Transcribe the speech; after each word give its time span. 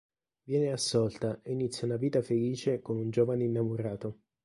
Viene 0.45 0.71
assolta 0.71 1.41
e 1.43 1.51
inizia 1.51 1.85
una 1.85 1.97
vita 1.97 2.23
felice 2.23 2.79
con 2.81 2.97
un 2.97 3.11
giovane 3.11 3.43
innamorato. 3.43 4.21